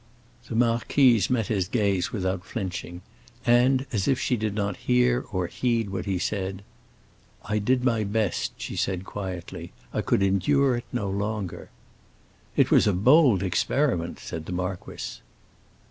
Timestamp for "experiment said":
13.43-14.47